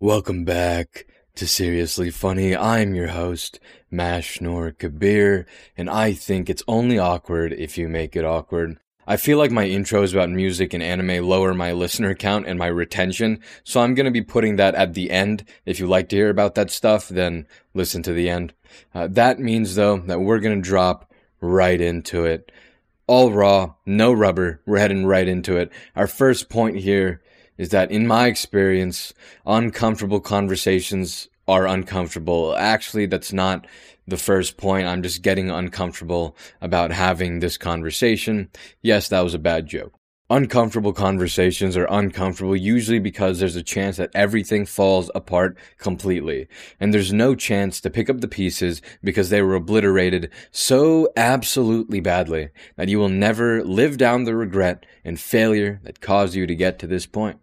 [0.00, 2.56] Welcome back to Seriously Funny.
[2.56, 3.58] I'm your host,
[3.90, 5.44] Mash Nor Kabir,
[5.76, 8.78] and I think it's only awkward if you make it awkward.
[9.08, 12.68] I feel like my intros about music and anime lower my listener count and my
[12.68, 15.42] retention, so I'm gonna be putting that at the end.
[15.66, 18.54] If you like to hear about that stuff, then listen to the end.
[18.94, 22.52] Uh, that means, though, that we're gonna drop right into it.
[23.08, 25.72] All raw, no rubber, we're heading right into it.
[25.96, 27.20] Our first point here
[27.58, 29.12] is that in my experience,
[29.44, 32.54] uncomfortable conversations are uncomfortable.
[32.56, 33.66] Actually, that's not
[34.06, 34.86] the first point.
[34.86, 38.48] I'm just getting uncomfortable about having this conversation.
[38.80, 39.92] Yes, that was a bad joke.
[40.30, 46.46] Uncomfortable conversations are uncomfortable usually because there's a chance that everything falls apart completely.
[46.78, 52.00] And there's no chance to pick up the pieces because they were obliterated so absolutely
[52.00, 56.54] badly that you will never live down the regret and failure that caused you to
[56.54, 57.40] get to this point.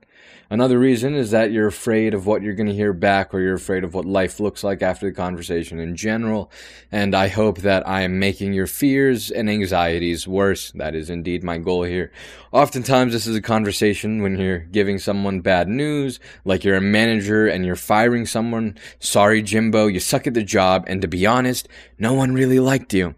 [0.50, 3.56] Another reason is that you're afraid of what you're going to hear back or you're
[3.56, 6.52] afraid of what life looks like after the conversation in general.
[6.92, 10.72] And I hope that I am making your fears and anxieties worse.
[10.74, 12.12] That is indeed my goal here.
[12.52, 17.48] Oftentimes, this is a conversation when you're giving someone bad news, like you're a manager
[17.48, 18.78] and you're firing someone.
[19.00, 20.86] Sorry, Jimbo, you suck at the job.
[20.88, 23.16] And to be honest, no one really liked you.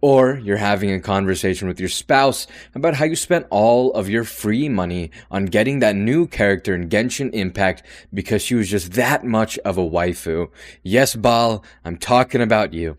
[0.00, 4.24] Or you're having a conversation with your spouse about how you spent all of your
[4.24, 7.82] free money on getting that new character in Genshin Impact
[8.12, 10.48] because she was just that much of a waifu.
[10.82, 12.96] Yes, Baal, I'm talking about you.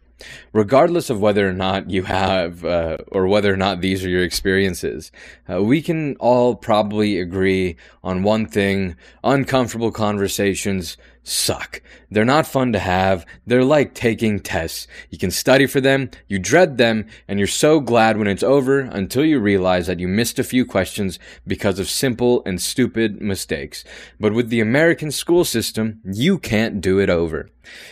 [0.53, 4.23] Regardless of whether or not you have, uh, or whether or not these are your
[4.23, 5.11] experiences,
[5.51, 11.81] uh, we can all probably agree on one thing uncomfortable conversations suck.
[12.11, 13.25] They're not fun to have.
[13.47, 14.85] They're like taking tests.
[15.09, 18.81] You can study for them, you dread them, and you're so glad when it's over
[18.81, 21.17] until you realize that you missed a few questions
[21.47, 23.83] because of simple and stupid mistakes.
[24.19, 27.49] But with the American school system, you can't do it over.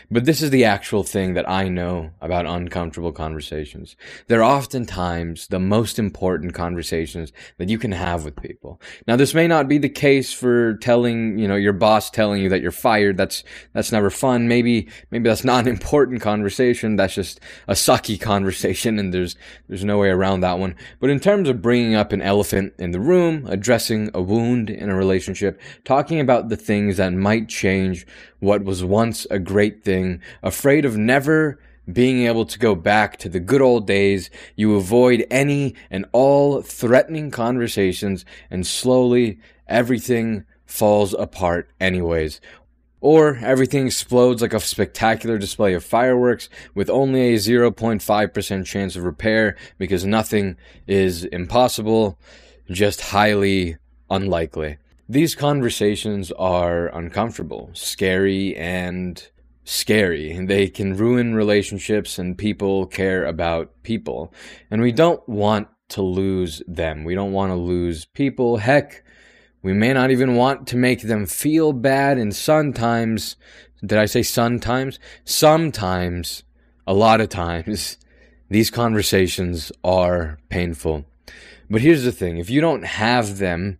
[0.09, 3.95] But this is the actual thing that I know about uncomfortable conversations.
[4.27, 8.81] They're oftentimes the most important conversations that you can have with people.
[9.07, 12.49] Now, this may not be the case for telling, you know, your boss telling you
[12.49, 13.17] that you're fired.
[13.17, 13.43] That's,
[13.73, 14.47] that's never fun.
[14.47, 16.95] Maybe, maybe that's not an important conversation.
[16.95, 19.35] That's just a sucky conversation and there's,
[19.67, 20.75] there's no way around that one.
[20.99, 24.89] But in terms of bringing up an elephant in the room, addressing a wound in
[24.89, 28.05] a relationship, talking about the things that might change
[28.39, 31.59] what was once a great thing, afraid of never
[31.91, 36.61] being able to go back to the good old days, you avoid any and all
[36.61, 42.39] threatening conversations, and slowly everything falls apart anyways.
[43.01, 49.03] Or everything explodes like a spectacular display of fireworks with only a 0.5% chance of
[49.03, 52.19] repair because nothing is impossible,
[52.69, 53.77] just highly
[54.09, 54.77] unlikely.
[55.07, 59.27] These conversations are uncomfortable, scary, and
[59.63, 60.37] scary.
[60.45, 64.33] They can ruin relationships, and people care about people.
[64.69, 67.03] And we don't want to lose them.
[67.03, 68.57] We don't want to lose people.
[68.57, 69.03] Heck,
[69.61, 72.17] we may not even want to make them feel bad.
[72.17, 73.35] And sometimes,
[73.81, 74.99] did I say sometimes?
[75.25, 76.43] Sometimes,
[76.87, 77.97] a lot of times,
[78.49, 81.05] these conversations are painful.
[81.69, 83.79] But here's the thing if you don't have them,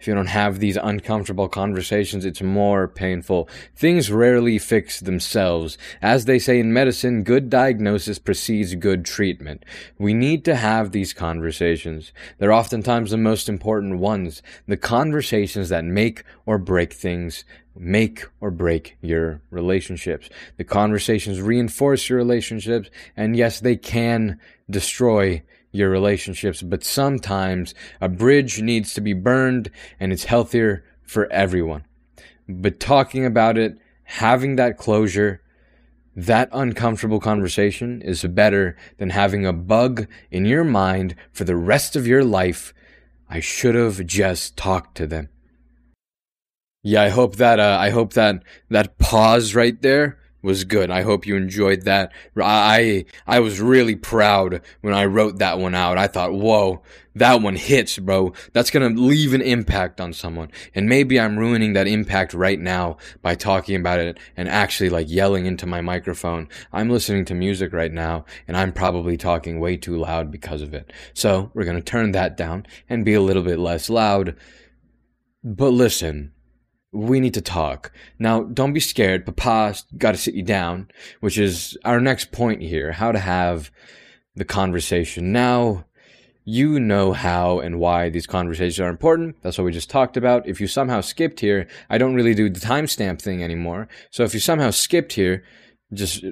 [0.00, 3.50] if you don't have these uncomfortable conversations, it's more painful.
[3.76, 5.76] Things rarely fix themselves.
[6.00, 9.62] As they say in medicine, good diagnosis precedes good treatment.
[9.98, 12.12] We need to have these conversations.
[12.38, 14.40] They're oftentimes the most important ones.
[14.66, 17.44] The conversations that make or break things
[17.76, 20.30] make or break your relationships.
[20.56, 25.42] The conversations reinforce your relationships, and yes, they can destroy
[25.72, 31.84] your relationships, but sometimes a bridge needs to be burned and it's healthier for everyone.
[32.48, 35.42] But talking about it, having that closure,
[36.16, 41.94] that uncomfortable conversation is better than having a bug in your mind for the rest
[41.94, 42.74] of your life.
[43.28, 45.28] I should have just talked to them.
[46.82, 50.90] Yeah, I hope that uh, I hope that that pause right there was good.
[50.90, 52.12] I hope you enjoyed that.
[52.36, 55.98] I I was really proud when I wrote that one out.
[55.98, 56.82] I thought, "Whoa,
[57.14, 58.32] that one hits, bro.
[58.52, 62.58] That's going to leave an impact on someone." And maybe I'm ruining that impact right
[62.58, 66.48] now by talking about it and actually like yelling into my microphone.
[66.72, 70.74] I'm listening to music right now and I'm probably talking way too loud because of
[70.74, 70.92] it.
[71.14, 74.36] So, we're going to turn that down and be a little bit less loud.
[75.42, 76.32] But listen,
[76.92, 77.92] we need to talk.
[78.18, 79.24] Now, don't be scared.
[79.24, 80.88] Papa's got to sit you down,
[81.20, 83.70] which is our next point here how to have
[84.34, 85.32] the conversation.
[85.32, 85.84] Now,
[86.44, 89.36] you know how and why these conversations are important.
[89.42, 90.48] That's what we just talked about.
[90.48, 93.88] If you somehow skipped here, I don't really do the timestamp thing anymore.
[94.10, 95.44] So if you somehow skipped here,
[95.92, 96.24] just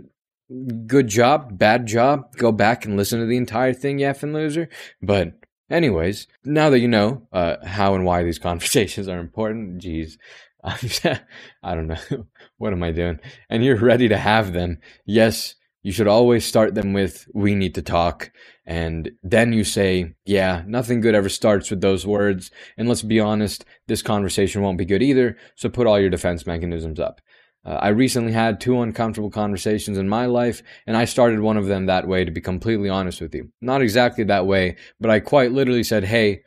[0.87, 2.35] good job, bad job.
[2.37, 4.69] Go back and listen to the entire thing, you effing loser.
[5.03, 5.35] But
[5.71, 10.19] anyways, now that you know uh, how and why these conversations are important, geez,
[10.65, 12.27] I don't know.
[12.59, 13.21] what am I doing?
[13.49, 14.79] And you're ready to have them.
[15.07, 18.31] Yes, you should always start them with, we need to talk.
[18.67, 22.51] And then you say, yeah, nothing good ever starts with those words.
[22.77, 25.37] And let's be honest, this conversation won't be good either.
[25.55, 27.21] So put all your defense mechanisms up.
[27.65, 31.67] Uh, I recently had two uncomfortable conversations in my life, and I started one of
[31.67, 33.51] them that way to be completely honest with you.
[33.61, 36.43] Not exactly that way, but I quite literally said, Hey,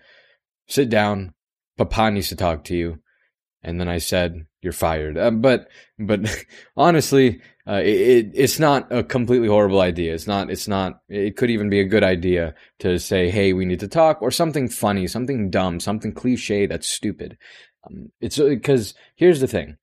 [0.67, 1.33] sit down.
[1.77, 2.99] Papa needs to talk to you.
[3.63, 5.17] And then I said, You're fired.
[5.17, 5.69] Uh, but,
[5.99, 6.21] but
[6.77, 10.13] honestly, uh, it, it's not a completely horrible idea.
[10.13, 13.65] It's not, it's not, it could even be a good idea to say, Hey, we
[13.65, 17.37] need to talk or something funny, something dumb, something cliche that's stupid.
[17.87, 19.77] Um, it's because uh, here's the thing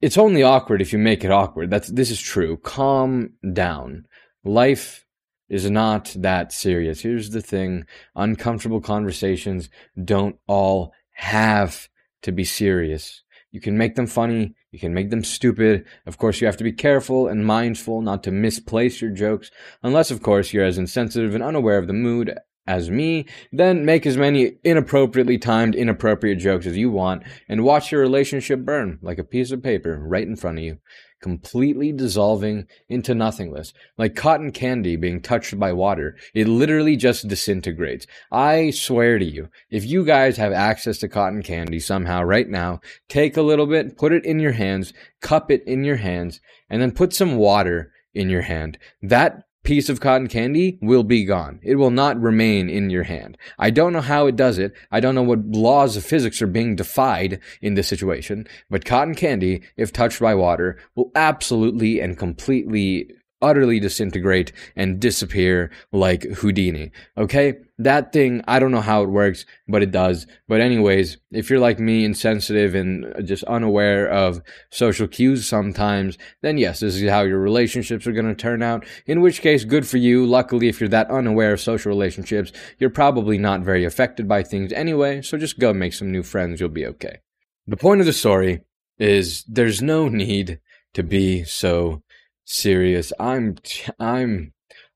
[0.00, 1.70] it's only awkward if you make it awkward.
[1.70, 2.58] That's this is true.
[2.58, 4.06] Calm down.
[4.44, 5.06] Life
[5.48, 7.00] is not that serious.
[7.00, 7.86] Here's the thing.
[8.14, 9.70] Uncomfortable conversations
[10.02, 11.88] don't all have
[12.24, 13.22] to be serious.
[13.52, 14.54] You can make them funny.
[14.72, 15.86] You can make them stupid.
[16.06, 19.50] Of course, you have to be careful and mindful not to misplace your jokes,
[19.82, 24.06] unless, of course, you're as insensitive and unaware of the mood as me, then make
[24.06, 29.18] as many inappropriately timed, inappropriate jokes as you want and watch your relationship burn like
[29.18, 30.78] a piece of paper right in front of you,
[31.20, 36.16] completely dissolving into nothingness, like cotton candy being touched by water.
[36.34, 38.06] It literally just disintegrates.
[38.32, 42.80] I swear to you, if you guys have access to cotton candy somehow right now,
[43.08, 46.40] take a little bit, put it in your hands, cup it in your hands,
[46.70, 48.78] and then put some water in your hand.
[49.02, 51.58] That piece of cotton candy will be gone.
[51.62, 53.36] It will not remain in your hand.
[53.58, 54.72] I don't know how it does it.
[54.92, 59.14] I don't know what laws of physics are being defied in this situation, but cotton
[59.14, 63.10] candy, if touched by water, will absolutely and completely
[63.44, 66.90] utterly disintegrate and disappear like Houdini.
[67.18, 67.54] Okay?
[67.76, 70.26] That thing, I don't know how it works, but it does.
[70.48, 76.56] But anyways, if you're like me, insensitive and just unaware of social cues sometimes, then
[76.56, 78.86] yes, this is how your relationships are going to turn out.
[79.06, 80.24] In which case, good for you.
[80.24, 84.72] Luckily, if you're that unaware of social relationships, you're probably not very affected by things
[84.72, 86.60] anyway, so just go make some new friends.
[86.60, 87.18] You'll be okay.
[87.66, 88.60] The point of the story
[88.98, 90.60] is there's no need
[90.94, 92.02] to be so
[92.44, 93.12] serious.
[93.18, 93.56] I'm
[93.98, 94.52] I'm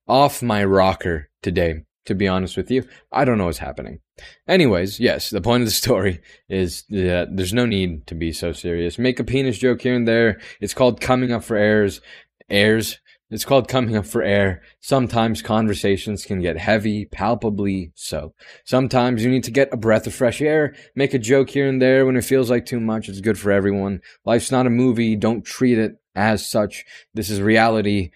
[0.06, 2.84] off my rocker today, to be honest with you.
[3.12, 4.00] I don't know what's happening.
[4.46, 8.52] Anyways, yes, the point of the story is that there's no need to be so
[8.52, 8.98] serious.
[8.98, 10.40] Make a penis joke here and there.
[10.60, 12.00] It's called coming up for airs.
[12.48, 12.98] Airs.
[13.30, 14.62] It's called coming up for air.
[14.80, 18.32] Sometimes conversations can get heavy, palpably so.
[18.64, 21.80] Sometimes you need to get a breath of fresh air, make a joke here and
[21.80, 23.06] there when it feels like too much.
[23.06, 24.00] It's good for everyone.
[24.24, 25.14] Life's not a movie.
[25.14, 26.84] Don't treat it as such.
[27.14, 28.10] This is reality.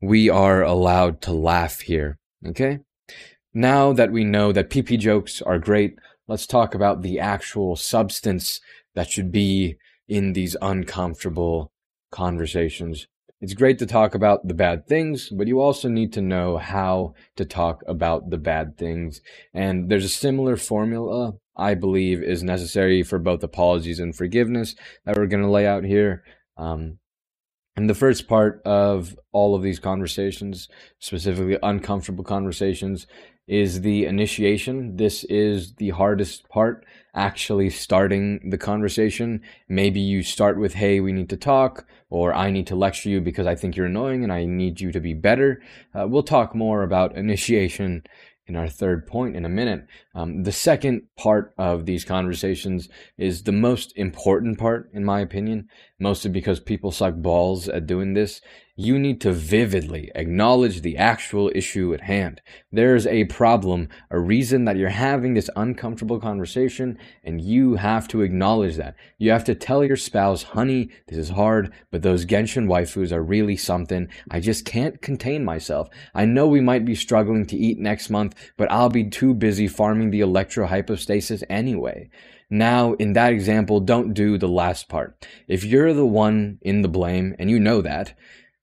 [0.00, 2.18] We are allowed to laugh here.
[2.46, 2.80] Okay?
[3.52, 8.60] Now that we know that PP jokes are great, let's talk about the actual substance
[8.94, 11.72] that should be in these uncomfortable
[12.10, 13.06] conversations.
[13.40, 17.14] It's great to talk about the bad things, but you also need to know how
[17.36, 19.20] to talk about the bad things.
[19.54, 24.74] And there's a similar formula I believe is necessary for both apologies and forgiveness
[25.04, 26.24] that we're going to lay out here.
[26.56, 26.98] Um,
[27.78, 30.68] and the first part of all of these conversations,
[30.98, 33.06] specifically uncomfortable conversations,
[33.46, 34.96] is the initiation.
[34.96, 39.42] This is the hardest part, actually starting the conversation.
[39.68, 43.20] Maybe you start with, hey, we need to talk, or I need to lecture you
[43.20, 45.62] because I think you're annoying and I need you to be better.
[45.94, 48.02] Uh, we'll talk more about initiation
[48.48, 49.86] in our third point in a minute.
[50.14, 55.68] Um, the second part of these conversations is the most important part, in my opinion,
[55.98, 58.40] mostly because people suck balls at doing this
[58.80, 62.40] you need to vividly acknowledge the actual issue at hand.
[62.70, 68.22] There's a problem, a reason that you're having this uncomfortable conversation, and you have to
[68.22, 68.94] acknowledge that.
[69.18, 73.22] You have to tell your spouse, honey, this is hard, but those Genshin waifus are
[73.22, 74.06] really something.
[74.30, 75.88] I just can't contain myself.
[76.14, 79.66] I know we might be struggling to eat next month, but I'll be too busy
[79.66, 82.10] farming the electrohypostasis anyway.
[82.50, 85.26] Now, in that example, don't do the last part.
[85.46, 88.14] If you're the one in the blame, and you know that,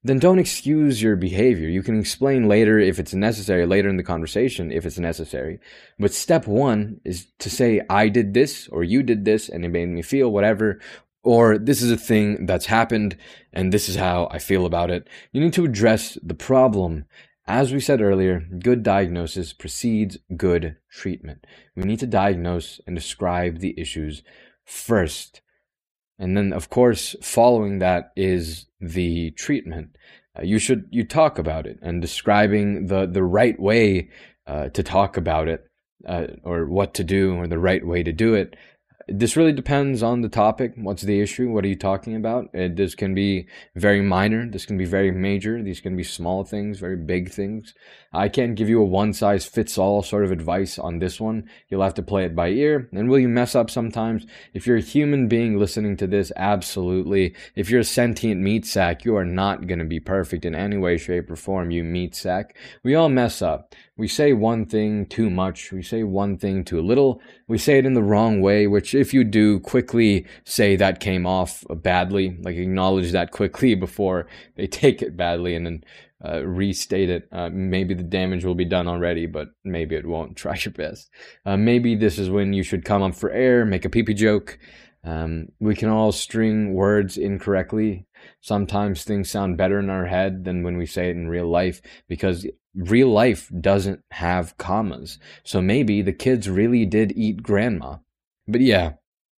[0.06, 1.68] then don't excuse your behavior.
[1.68, 5.58] You can explain later if it's necessary, later in the conversation if it's necessary.
[5.98, 9.68] But step one is to say, I did this or you did this and it
[9.68, 10.80] made me feel whatever,
[11.24, 13.16] or this is a thing that's happened
[13.52, 15.08] and this is how I feel about it.
[15.32, 17.06] You need to address the problem
[17.48, 21.46] As we said earlier, good diagnosis precedes good treatment.
[21.76, 24.24] We need to diagnose and describe the issues
[24.64, 25.42] first.
[26.18, 29.96] And then, of course, following that is the treatment.
[30.36, 34.10] Uh, you should you talk about it and describing the the right way
[34.46, 35.64] uh, to talk about it
[36.06, 38.56] uh, or what to do or the right way to do it
[39.08, 40.72] this really depends on the topic.
[40.76, 41.50] What's the issue?
[41.50, 42.50] What are you talking about?
[42.52, 43.46] It, this can be
[43.76, 44.48] very minor.
[44.48, 45.62] This can be very major.
[45.62, 47.72] These can be small things, very big things.
[48.12, 51.48] I can't give you a one size fits all sort of advice on this one.
[51.68, 52.88] You'll have to play it by ear.
[52.92, 54.26] And will you mess up sometimes?
[54.54, 57.34] If you're a human being listening to this, absolutely.
[57.54, 60.78] If you're a sentient meat sack, you are not going to be perfect in any
[60.78, 62.56] way, shape, or form, you meat sack.
[62.82, 63.72] We all mess up.
[63.98, 65.72] We say one thing too much.
[65.72, 67.20] We say one thing too little.
[67.48, 71.26] We say it in the wrong way, which if you do, quickly say that came
[71.26, 72.36] off badly.
[72.40, 74.26] Like acknowledge that quickly before
[74.56, 75.84] they take it badly and then
[76.24, 77.28] uh, restate it.
[77.30, 80.36] Uh, maybe the damage will be done already, but maybe it won't.
[80.36, 81.10] Try your best.
[81.44, 84.14] Uh, maybe this is when you should come up for air, make a pee pee
[84.14, 84.58] joke.
[85.04, 88.06] Um, we can all string words incorrectly.
[88.40, 91.80] Sometimes things sound better in our head than when we say it in real life
[92.08, 95.18] because real life doesn't have commas.
[95.44, 97.98] So maybe the kids really did eat grandma.
[98.48, 98.94] But yeah,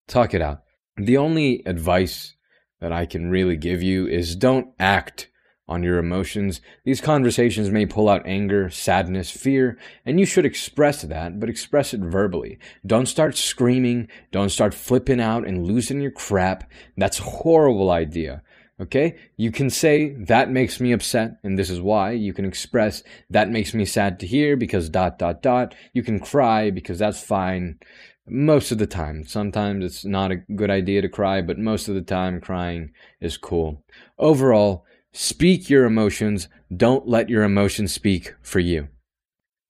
[0.07, 0.63] talk it out.
[0.97, 2.35] The only advice
[2.79, 5.29] that I can really give you is don't act
[5.67, 6.61] on your emotions.
[6.85, 11.93] These conversations may pull out anger, sadness, fear, and you should express that, but express
[11.93, 12.57] it verbally.
[12.85, 14.07] Don't start screaming.
[14.31, 16.69] Don't start flipping out and losing your crap.
[16.95, 18.43] That's a horrible idea.
[18.79, 19.17] Okay?
[19.35, 22.11] You can say, that makes me upset, and this is why.
[22.11, 25.75] You can express, that makes me sad to hear because dot, dot, dot.
[25.93, 27.79] You can cry because that's fine
[28.29, 29.25] most of the time.
[29.25, 32.91] Sometimes it's not a good idea to cry, but most of the time, crying
[33.21, 33.83] is cool.
[34.17, 36.49] Overall, speak your emotions.
[36.75, 38.87] Don't let your emotions speak for you.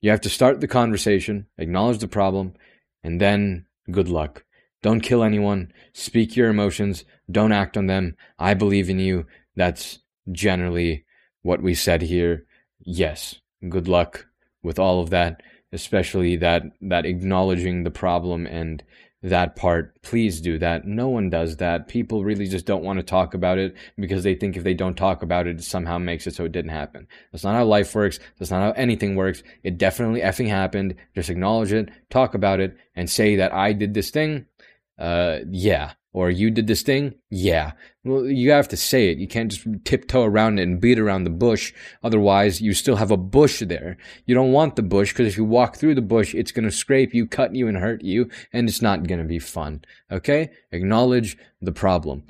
[0.02, 2.54] You have to start the conversation, acknowledge the problem,
[3.04, 4.44] and then good luck.
[4.84, 5.72] Don't kill anyone.
[5.94, 7.04] Speak your emotions.
[7.30, 8.16] Don't act on them.
[8.38, 9.26] I believe in you.
[9.56, 10.00] That's
[10.32, 11.06] generally
[11.42, 12.46] what we said here.
[12.80, 14.28] Yes, good luck
[14.62, 18.84] with all of that, especially that, that acknowledging the problem and
[19.24, 20.02] that part.
[20.04, 20.86] Please do that.
[20.86, 21.88] No one does that.
[21.88, 24.96] People really just don't want to talk about it because they think if they don't
[24.96, 27.08] talk about it, it somehow makes it so it didn't happen.
[27.32, 28.20] That's not how life works.
[28.38, 29.42] That's not how anything works.
[29.64, 30.96] It definitely effing happened.
[31.16, 34.46] Just acknowledge it, talk about it, and say that I did this thing
[34.98, 35.94] uh, yeah.
[36.18, 37.14] Or you did this thing?
[37.30, 37.74] Yeah.
[38.04, 39.20] Well, you have to say it.
[39.20, 41.76] You can't just tiptoe around it and beat around the bush.
[42.04, 43.98] Otherwise, you still have a bush there.
[44.26, 46.72] You don't want the bush because if you walk through the bush, it's going to
[46.72, 49.84] scrape you, cut you, and hurt you, and it's not going to be fun.
[50.10, 50.50] Okay?
[50.72, 52.24] Acknowledge the problem.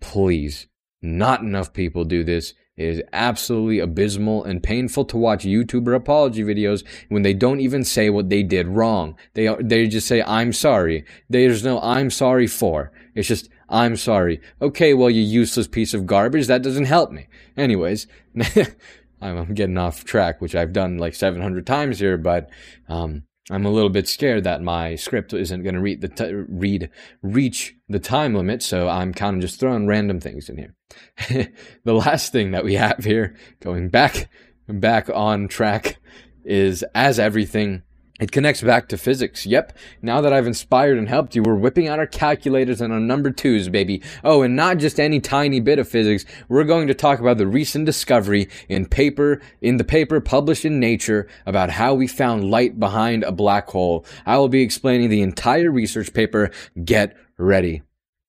[0.00, 0.66] Please.
[1.00, 2.54] Not enough people do this.
[2.76, 7.84] It is absolutely abysmal and painful to watch YouTuber apology videos when they don't even
[7.84, 9.16] say what they did wrong.
[9.34, 11.04] They they just say I'm sorry.
[11.28, 12.90] There's no I'm sorry for.
[13.14, 14.40] It's just I'm sorry.
[14.62, 16.46] Okay, well you useless piece of garbage.
[16.46, 17.28] That doesn't help me.
[17.58, 18.06] Anyways,
[19.20, 22.48] I'm getting off track, which I've done like 700 times here, but
[22.88, 26.32] um, I'm a little bit scared that my script isn't going to read the t-
[26.32, 26.90] read
[27.22, 31.48] reach the time limit, so I'm kind of just throwing random things in here.
[31.84, 34.30] the last thing that we have here, going back
[34.68, 35.98] back on track,
[36.44, 37.82] is as everything
[38.22, 39.46] it connects back to physics.
[39.46, 39.76] Yep.
[40.00, 43.32] Now that I've inspired and helped you, we're whipping out our calculators and our number
[43.32, 44.00] twos, baby.
[44.22, 46.24] Oh, and not just any tiny bit of physics.
[46.48, 50.78] We're going to talk about the recent discovery in paper, in the paper published in
[50.78, 54.06] Nature about how we found light behind a black hole.
[54.24, 56.52] I will be explaining the entire research paper.
[56.84, 57.82] Get ready.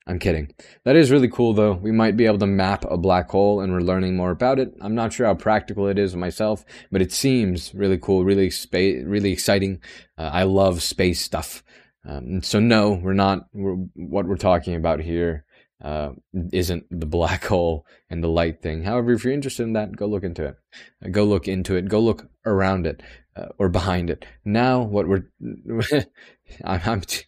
[0.05, 0.53] I'm kidding.
[0.83, 1.74] That is really cool though.
[1.74, 4.74] We might be able to map a black hole and we're learning more about it.
[4.81, 9.03] I'm not sure how practical it is myself, but it seems really cool, really space,
[9.05, 9.81] really exciting.
[10.17, 11.63] Uh, I love space stuff.
[12.05, 15.45] Um, so no, we're not, we're, what we're talking about here
[15.81, 16.12] uh,
[16.51, 18.83] isn't the black hole and the light thing.
[18.83, 20.55] However, if you're interested in that, go look into it.
[21.03, 21.88] Uh, go look into it.
[21.88, 23.01] Go look around it
[23.36, 24.25] uh, or behind it.
[24.43, 25.29] Now, what we're,
[26.63, 27.24] I'm, I'm t-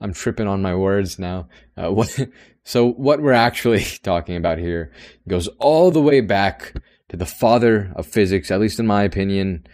[0.00, 1.48] I'm tripping on my words now.
[1.76, 2.18] Uh, what,
[2.64, 4.92] so what we're actually talking about here
[5.28, 6.74] goes all the way back
[7.08, 9.66] to the father of physics, at least in my opinion,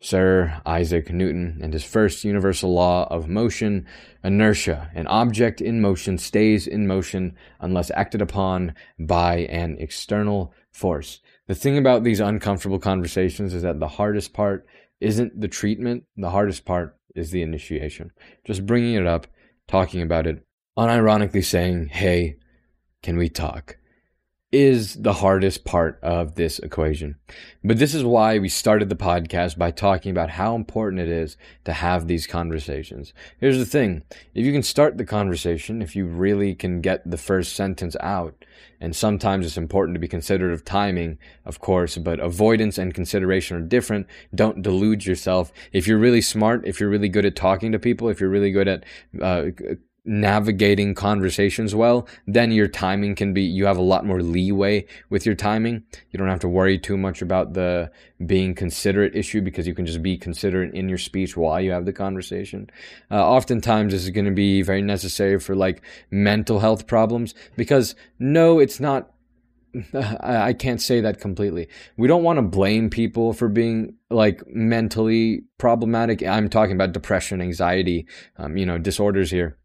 [0.00, 3.86] Sir Isaac Newton, and his first universal law of motion,
[4.22, 4.90] inertia.
[4.94, 11.20] An object in motion stays in motion unless acted upon by an external force.
[11.46, 14.66] The thing about these uncomfortable conversations is that the hardest part
[15.00, 18.10] isn't the treatment, the hardest part is the initiation.
[18.44, 19.26] Just bringing it up
[19.68, 20.44] talking about it,
[20.78, 22.36] unironically saying, Hey,
[23.02, 23.76] can we talk?
[24.54, 27.16] Is the hardest part of this equation.
[27.64, 31.36] But this is why we started the podcast by talking about how important it is
[31.64, 33.12] to have these conversations.
[33.40, 34.04] Here's the thing.
[34.32, 38.44] If you can start the conversation, if you really can get the first sentence out,
[38.80, 43.56] and sometimes it's important to be considerate of timing, of course, but avoidance and consideration
[43.56, 44.06] are different.
[44.32, 45.52] Don't delude yourself.
[45.72, 48.52] If you're really smart, if you're really good at talking to people, if you're really
[48.52, 48.84] good at
[49.20, 49.46] uh,
[50.04, 55.24] navigating conversations well, then your timing can be, you have a lot more leeway with
[55.24, 55.82] your timing.
[56.10, 57.90] You don't have to worry too much about the
[58.24, 61.86] being considerate issue because you can just be considerate in your speech while you have
[61.86, 62.68] the conversation.
[63.10, 67.94] Uh, oftentimes this is going to be very necessary for like mental health problems because
[68.18, 69.10] no, it's not
[70.20, 71.66] I can't say that completely.
[71.96, 76.22] We don't want to blame people for being like mentally problematic.
[76.22, 78.06] I'm talking about depression, anxiety,
[78.36, 79.58] um, you know, disorders here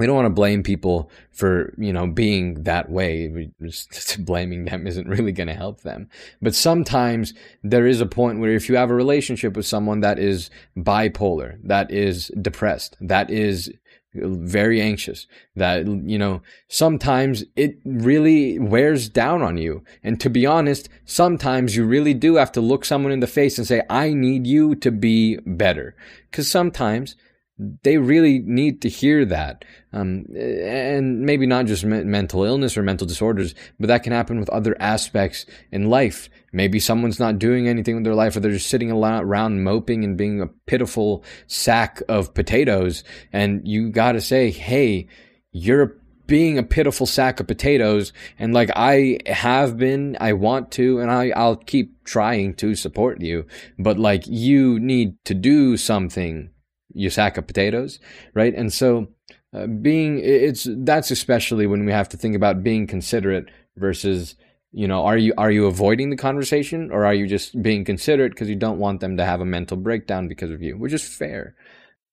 [0.00, 3.50] we don't want to blame people for you know being that way.
[3.62, 6.08] Just blaming them isn't really going to help them.
[6.40, 10.18] But sometimes there is a point where if you have a relationship with someone that
[10.18, 13.70] is bipolar that is depressed that is
[14.16, 19.84] uh, very anxious that you know sometimes it really wears down on you.
[20.02, 23.58] And to be honest sometimes you really do have to look someone in the face
[23.58, 25.94] and say i need you to be better.
[26.32, 27.16] Cuz sometimes
[27.82, 29.64] they really need to hear that.
[29.92, 34.40] Um, and maybe not just me- mental illness or mental disorders, but that can happen
[34.40, 36.30] with other aspects in life.
[36.52, 40.16] Maybe someone's not doing anything with their life or they're just sitting around moping and
[40.16, 43.04] being a pitiful sack of potatoes.
[43.32, 45.08] And you gotta say, hey,
[45.52, 51.00] you're being a pitiful sack of potatoes and like I have been, I want to,
[51.00, 53.46] and I, I'll keep trying to support you,
[53.78, 56.50] but like you need to do something
[56.92, 57.98] you sack of potatoes,
[58.34, 58.54] right?
[58.54, 59.08] And so
[59.52, 64.36] uh, being it's that's especially when we have to think about being considerate versus
[64.72, 68.32] you know are you are you avoiding the conversation or are you just being considerate
[68.32, 71.02] because you don't want them to have a mental breakdown because of you which is
[71.02, 71.56] fair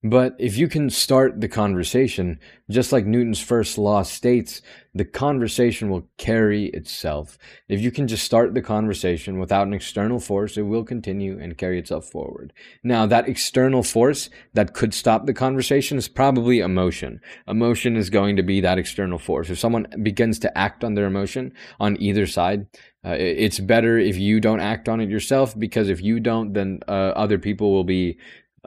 [0.04, 2.40] but if you can start the conversation,
[2.70, 4.62] just like Newton's first law states,
[4.94, 7.38] the conversation will carry itself.
[7.68, 11.58] If you can just start the conversation without an external force, it will continue and
[11.58, 12.54] carry itself forward.
[12.84, 17.20] Now, that external force that could stop the conversation is probably emotion.
[17.48, 19.50] Emotion is going to be that external force.
[19.50, 22.68] If someone begins to act on their emotion on either side,
[23.04, 26.82] uh, it's better if you don't act on it yourself because if you don't, then
[26.88, 28.18] uh, other people will be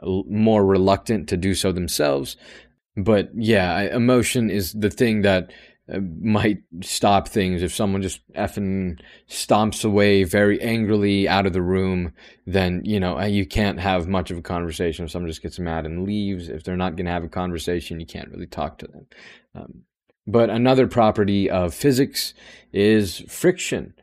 [0.01, 2.37] more reluctant to do so themselves.
[2.97, 5.51] But yeah, emotion is the thing that
[5.91, 7.61] uh, might stop things.
[7.61, 12.13] If someone just effing stomps away very angrily out of the room,
[12.45, 15.05] then, you know, you can't have much of a conversation.
[15.05, 17.99] If someone just gets mad and leaves, if they're not going to have a conversation,
[17.99, 19.07] you can't really talk to them.
[19.55, 19.81] Um,
[20.27, 22.33] but another property of physics
[22.71, 23.93] is friction.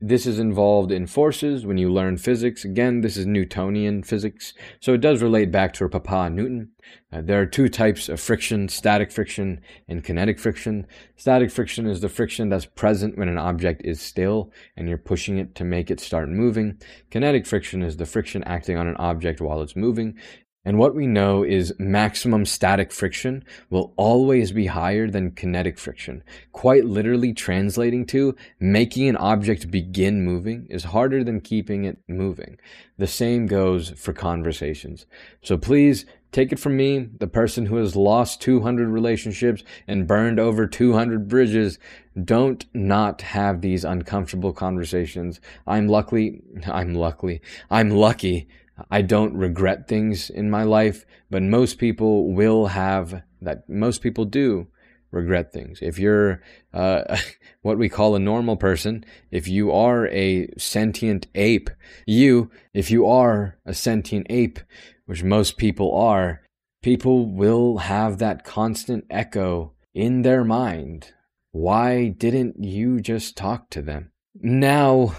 [0.00, 2.64] This is involved in forces when you learn physics.
[2.64, 6.70] Again, this is Newtonian physics, so it does relate back to Papa Newton.
[7.12, 10.86] Uh, there are two types of friction static friction and kinetic friction.
[11.16, 15.38] Static friction is the friction that's present when an object is still and you're pushing
[15.38, 16.78] it to make it start moving.
[17.10, 20.18] Kinetic friction is the friction acting on an object while it's moving.
[20.64, 26.22] And what we know is maximum static friction will always be higher than kinetic friction.
[26.52, 32.58] Quite literally translating to making an object begin moving is harder than keeping it moving.
[32.96, 35.04] The same goes for conversations.
[35.42, 40.40] So please take it from me, the person who has lost 200 relationships and burned
[40.40, 41.78] over 200 bridges.
[42.22, 45.40] Don't not have these uncomfortable conversations.
[45.66, 46.40] I'm lucky.
[46.66, 47.42] I'm lucky.
[47.70, 48.48] I'm lucky
[48.90, 53.68] I don't regret things in my life, but most people will have that.
[53.68, 54.68] Most people do
[55.10, 55.78] regret things.
[55.80, 57.16] If you're uh,
[57.62, 61.70] what we call a normal person, if you are a sentient ape,
[62.06, 64.58] you, if you are a sentient ape,
[65.06, 66.42] which most people are,
[66.82, 71.12] people will have that constant echo in their mind.
[71.52, 74.10] Why didn't you just talk to them?
[74.34, 75.14] Now,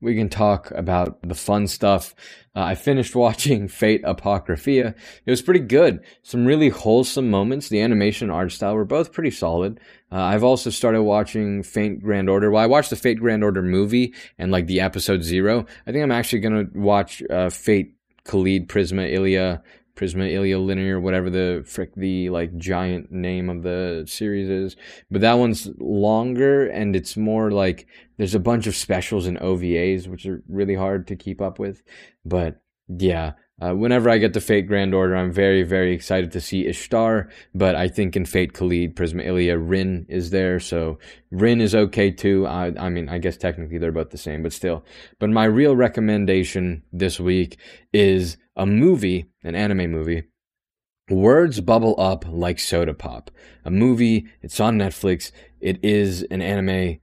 [0.00, 2.14] we can talk about the fun stuff.
[2.54, 4.94] Uh, I finished watching Fate Apocrypha.
[5.26, 6.00] It was pretty good.
[6.22, 7.68] Some really wholesome moments.
[7.68, 9.80] The animation art style were both pretty solid.
[10.10, 12.50] Uh, I've also started watching Fate Grand Order.
[12.50, 15.66] Well, I watched the Fate Grand Order movie and like the episode zero.
[15.86, 19.62] I think I'm actually going to watch uh, Fate Kaleid Prisma Illya
[19.98, 24.76] Prisma Illya Linear, whatever the frick the like giant name of the series is.
[25.10, 30.06] But that one's longer and it's more like there's a bunch of specials and OVAs,
[30.06, 31.82] which are really hard to keep up with.
[32.24, 36.40] But yeah, Uh, whenever I get the Fate Grand Order, I'm very, very excited to
[36.40, 40.98] see Ishtar, but I think in Fate Kaleid, Prisma Illya, Rin is there, so
[41.32, 42.46] Rin is okay too.
[42.46, 44.84] I, I mean, I guess technically they're both the same, but still.
[45.18, 47.58] But my real recommendation this week
[47.92, 50.22] is a movie, an anime movie.
[51.10, 53.30] Words Bubble Up Like Soda Pop.
[53.64, 55.32] A movie, it's on Netflix.
[55.60, 57.00] It is an anime.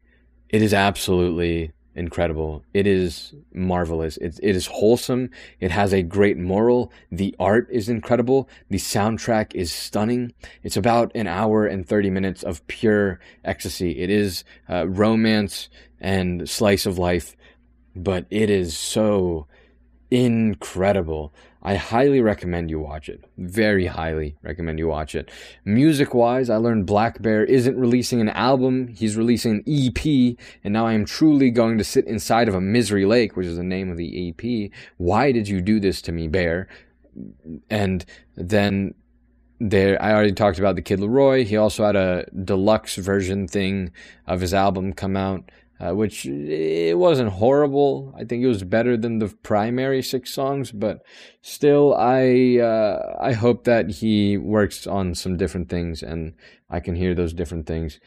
[0.48, 2.64] It is absolutely incredible.
[2.74, 4.18] It is marvelous.
[4.18, 5.30] It, it is wholesome.
[5.60, 6.92] It has a great moral.
[7.12, 8.50] The art is incredible.
[8.70, 10.34] The soundtrack is stunning.
[10.64, 14.00] It's about an hour and 30 minutes of pure ecstasy.
[14.00, 17.36] It is uh, romance and slice of life,
[17.96, 19.48] but it is so
[20.12, 21.34] incredible.
[21.66, 23.26] I highly recommend you watch it.
[23.40, 25.32] Very highly recommend you watch it.
[25.66, 30.86] Music wise, I learned blackbear isn't releasing an album, he's releasing an EP, and now
[30.86, 33.90] I am truly going to sit inside of a misery lake, which is the name
[33.90, 34.72] of the EP.
[34.98, 36.68] Why did you do this to me, Bear?
[37.72, 38.94] And then
[39.60, 41.46] there I already talked about the Kid LAROI.
[41.46, 43.92] He also had a deluxe version thing
[44.28, 45.50] of his album come out
[45.80, 48.14] uh, which it wasn't horrible.
[48.18, 51.02] I think it was better than the primary six songs, but
[51.42, 56.34] still, I uh, I hope that he works on some different things and
[56.70, 58.00] I can hear those different things.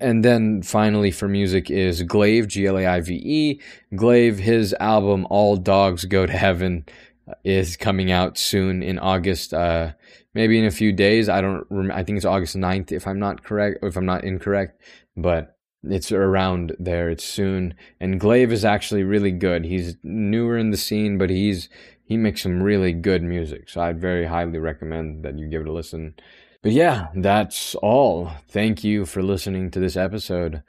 [0.00, 3.60] And then finally for music is Glaive, G L A I V E.
[3.94, 6.84] Glaive, his album All Dogs Go to Heaven
[7.28, 9.54] uh, is coming out soon in August.
[9.54, 9.92] Uh,
[10.36, 11.28] maybe in a few days.
[11.28, 11.66] I don't.
[11.70, 14.80] Rem- I think it's August 9th, if I'm not correct, if I'm not incorrect.
[15.16, 17.10] But it's around there.
[17.10, 17.74] It's soon.
[18.00, 19.64] And Glaive is actually really good.
[19.64, 21.68] He's newer in the scene, but he's
[22.04, 23.68] he makes some really good music.
[23.68, 26.14] So I'd very highly recommend that you give it a listen.
[26.62, 28.30] But yeah, that's all.
[28.48, 30.62] Thank you for listening to this episode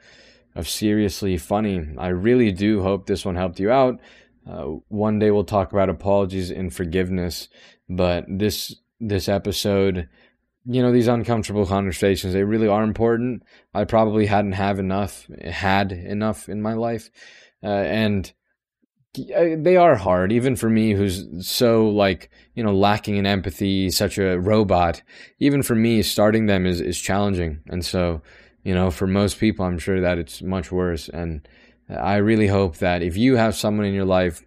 [0.54, 1.88] of Seriously Funny.
[1.96, 4.00] I really do hope this one helped you out.
[4.48, 7.48] Uh, one day we'll talk about apologies and forgiveness,
[7.88, 10.08] but this this episode
[10.64, 13.42] you know these uncomfortable conversations they really are important.
[13.74, 17.10] I probably hadn't have enough had enough in my life.
[17.62, 18.32] Uh, and
[19.34, 20.30] uh, they are hard.
[20.32, 25.02] Even for me who's so like you know lacking in empathy such a robot
[25.38, 27.60] even for me starting them is is challenging.
[27.68, 28.22] And so
[28.62, 31.08] you know for most people i'm sure that it's much worse.
[31.08, 31.48] And
[31.88, 34.42] i really hope that if you have someone in your life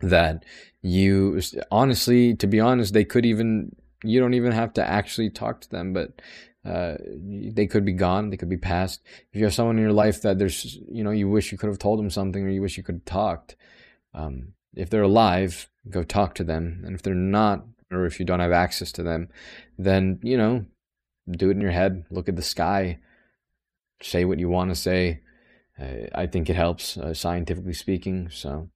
[0.00, 0.44] that
[0.80, 5.60] you honestly to be honest they could even you don't even have to actually talk
[5.62, 6.20] to them, but
[6.64, 9.00] uh, they could be gone, they could be past.
[9.32, 11.68] If you have someone in your life that there's, you know, you wish you could
[11.68, 13.56] have told them something or you wish you could have talked,
[14.14, 16.82] um, if they're alive, go talk to them.
[16.84, 19.28] And if they're not, or if you don't have access to them,
[19.78, 20.66] then, you know,
[21.30, 22.98] do it in your head, look at the sky,
[24.02, 25.20] say what you want to say.
[25.80, 28.28] Uh, I think it helps, uh, scientifically speaking.
[28.30, 28.68] So,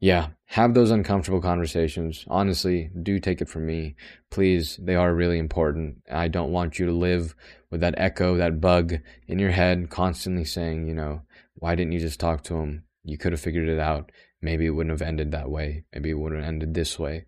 [0.00, 2.24] yeah, have those uncomfortable conversations.
[2.28, 3.96] Honestly, do take it from me.
[4.30, 6.02] Please, they are really important.
[6.10, 7.34] I don't want you to live
[7.70, 8.94] with that echo, that bug
[9.26, 11.22] in your head, constantly saying, you know,
[11.54, 12.84] why didn't you just talk to him?
[13.04, 14.12] You could have figured it out.
[14.40, 15.84] Maybe it wouldn't have ended that way.
[15.92, 17.26] Maybe it would have ended this way.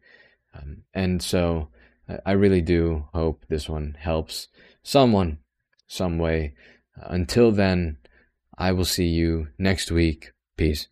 [0.55, 1.71] Um, and so
[2.25, 4.49] I really do hope this one helps
[4.83, 5.39] someone,
[5.87, 6.55] some way.
[6.97, 7.99] until then,
[8.59, 10.33] I will see you next week.
[10.57, 10.87] Peace.